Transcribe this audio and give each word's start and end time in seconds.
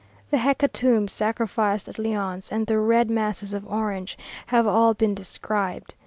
The 0.31 0.37
hecatombs 0.39 1.11
sacrificed 1.11 1.87
at 1.87 1.99
Lyons, 1.99 2.51
and 2.51 2.65
the 2.65 2.79
"Red 2.79 3.11
Masses" 3.11 3.53
of 3.53 3.67
Orange, 3.71 4.17
have 4.47 4.65
all 4.65 4.95
been 4.95 5.13
described. 5.13 5.93